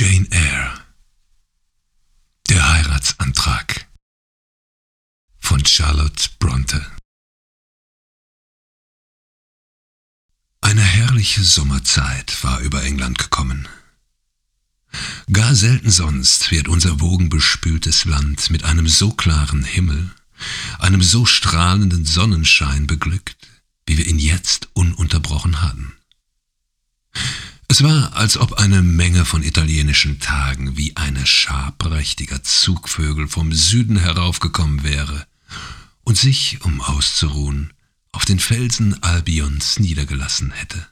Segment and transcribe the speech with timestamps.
[0.00, 0.84] Jane Eyre
[2.48, 3.88] Der Heiratsantrag
[5.40, 6.86] von Charlotte Bronte
[10.60, 13.66] Eine herrliche Sommerzeit war über England gekommen.
[15.32, 20.12] Gar selten sonst wird unser wogenbespültes Land mit einem so klaren Himmel,
[20.78, 23.48] einem so strahlenden Sonnenschein beglückt,
[23.86, 25.92] wie wir ihn jetzt ununterbrochen hatten.
[27.70, 33.52] Es war, als ob eine Menge von italienischen Tagen wie eine Schar prächtiger Zugvögel vom
[33.52, 35.26] Süden heraufgekommen wäre
[36.02, 37.74] und sich, um auszuruhen,
[38.10, 40.86] auf den Felsen Albions niedergelassen hätte.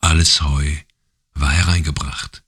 [0.00, 0.76] Alles Heu
[1.34, 2.42] war hereingebracht.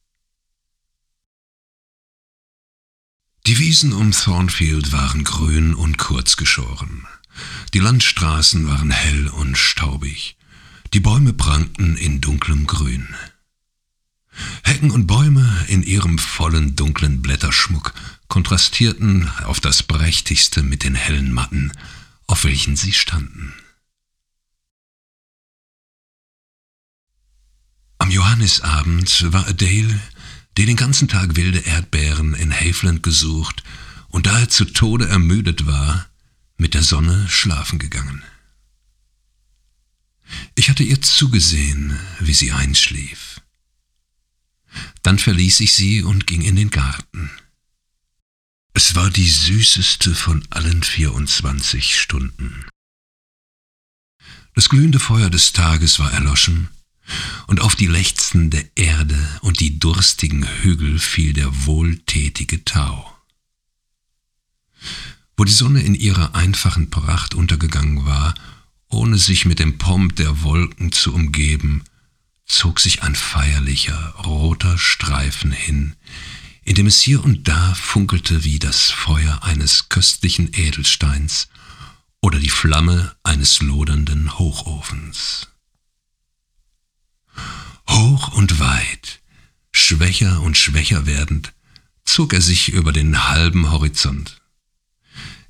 [3.46, 7.06] Die Wiesen um Thornfield waren grün und kurz geschoren.
[7.74, 10.36] Die Landstraßen waren hell und staubig.
[10.92, 13.14] Die Bäume prangten in dunklem Grün.
[14.62, 17.94] Hecken und Bäume in ihrem vollen dunklen Blätterschmuck
[18.28, 21.72] kontrastierten auf das prächtigste mit den hellen Matten,
[22.26, 23.54] auf welchen sie standen.
[27.98, 30.00] Am Johannisabend war Adele,
[30.56, 33.62] der den ganzen Tag wilde Erdbeeren in Haveland gesucht
[34.08, 36.06] und da er zu Tode ermüdet war,
[36.56, 38.22] mit der Sonne schlafen gegangen.
[40.66, 43.40] Ich hatte ihr zugesehen, wie sie einschlief.
[45.04, 47.30] Dann verließ ich sie und ging in den Garten.
[48.74, 52.66] Es war die süßeste von allen 24 Stunden.
[54.56, 56.68] Das glühende Feuer des Tages war erloschen,
[57.46, 63.16] und auf die Lechzen der Erde und die durstigen Hügel fiel der wohltätige Tau.
[65.36, 68.34] Wo die Sonne in ihrer einfachen Pracht untergegangen war,
[68.88, 71.84] ohne sich mit dem Pomp der Wolken zu umgeben,
[72.46, 75.96] zog sich ein feierlicher, roter Streifen hin,
[76.62, 81.48] in dem es hier und da funkelte wie das Feuer eines köstlichen Edelsteins
[82.20, 85.48] oder die Flamme eines lodernden Hochofens.
[87.88, 89.20] Hoch und weit,
[89.72, 91.52] schwächer und schwächer werdend,
[92.04, 94.40] zog er sich über den halben Horizont.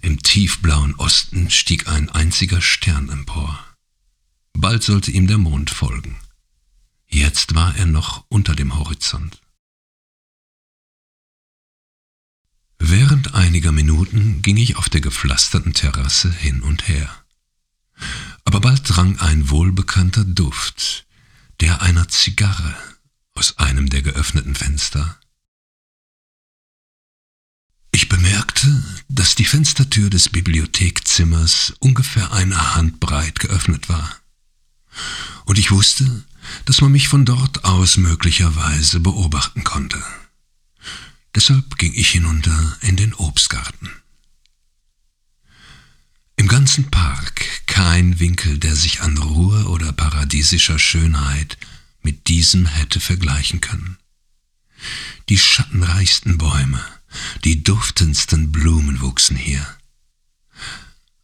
[0.01, 3.65] Im tiefblauen Osten stieg ein einziger Stern empor.
[4.53, 6.17] Bald sollte ihm der Mond folgen.
[7.09, 9.41] Jetzt war er noch unter dem Horizont.
[12.79, 17.25] Während einiger Minuten ging ich auf der gepflasterten Terrasse hin und her.
[18.45, 21.07] Aber bald drang ein wohlbekannter Duft,
[21.61, 22.77] der einer Zigarre,
[23.35, 25.19] aus einem der geöffneten Fenster.
[27.93, 28.76] Ich bemerkte,
[29.09, 34.17] dass die Fenstertür des Bibliothekzimmers ungefähr eine Hand breit geöffnet war.
[35.45, 36.25] Und ich wusste,
[36.65, 40.03] dass man mich von dort aus möglicherweise beobachten konnte.
[41.35, 43.91] Deshalb ging ich hinunter in den Obstgarten.
[46.37, 51.57] Im ganzen Park kein Winkel, der sich an Ruhe oder paradiesischer Schönheit
[52.03, 53.99] mit diesem hätte vergleichen können.
[55.29, 56.85] Die schattenreichsten Bäume,
[57.45, 59.67] die duftendsten Blumen wuchsen hier.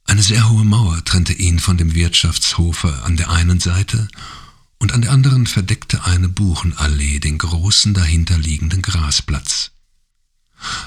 [0.04, 4.08] Eine sehr hohe Mauer trennte ihn von dem Wirtschaftshofe an der einen Seite
[4.78, 9.70] und an der anderen verdeckte eine Buchenallee den großen dahinterliegenden Grasplatz.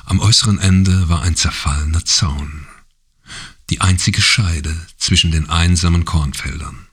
[0.06, 2.68] Am äußeren Ende war ein zerfallener Zaun,
[3.70, 6.88] die einzige Scheide zwischen den einsamen Kornfeldern.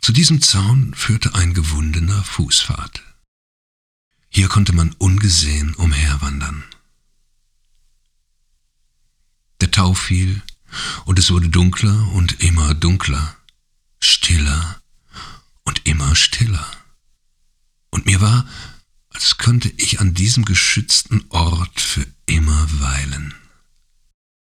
[0.00, 3.02] Zu diesem Zaun führte ein gewundener Fußpfad.
[4.34, 6.64] Hier konnte man ungesehen umherwandern.
[9.60, 10.40] Der Tau fiel,
[11.04, 13.36] und es wurde dunkler und immer dunkler,
[14.00, 14.80] stiller
[15.64, 16.66] und immer stiller.
[17.90, 18.48] Und mir war,
[19.10, 22.06] als könnte ich an diesem geschützten Ort für